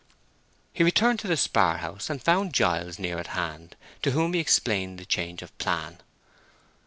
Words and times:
He 0.73 0.83
returned 0.83 1.19
to 1.19 1.27
the 1.27 1.37
spar 1.37 1.77
house 1.77 2.09
and 2.09 2.19
found 2.23 2.55
Giles 2.55 2.97
near 2.97 3.19
at 3.19 3.27
hand, 3.37 3.75
to 4.01 4.09
whom 4.09 4.33
he 4.33 4.39
explained 4.39 4.97
the 4.97 5.05
change 5.05 5.43
of 5.43 5.55
plan. 5.59 5.99